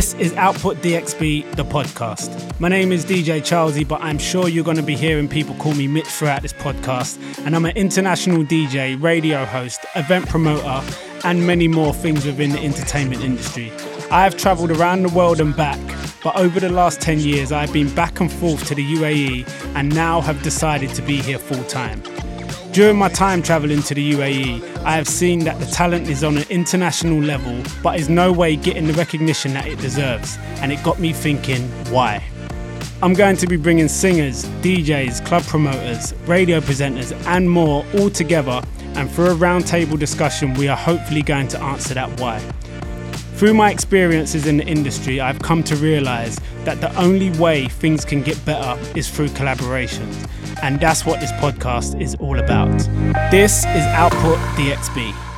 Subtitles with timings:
[0.00, 2.58] is Output DXB, the podcast.
[2.58, 5.74] My name is DJ Charlesy, but I'm sure you're going to be hearing people call
[5.74, 7.18] me Mitch throughout this podcast.
[7.44, 10.82] And I'm an international DJ, radio host, event promoter,
[11.24, 13.70] and many more things within the entertainment industry.
[14.10, 15.78] I have traveled around the world and back,
[16.24, 19.94] but over the last 10 years, I've been back and forth to the UAE and
[19.94, 22.02] now have decided to be here full time.
[22.72, 26.38] During my time traveling to the UAE, I have seen that the talent is on
[26.38, 30.38] an international level, but is no way getting the recognition that it deserves.
[30.60, 32.22] And it got me thinking, why?
[33.02, 38.62] I'm going to be bringing singers, DJs, club promoters, radio presenters, and more all together.
[38.94, 42.40] And through a roundtable discussion, we are hopefully going to answer that why.
[43.40, 48.04] Through my experiences in the industry, I've come to realize that the only way things
[48.04, 50.28] can get better is through collaborations.
[50.62, 52.76] And that's what this podcast is all about.
[53.30, 55.29] This is Output DXB.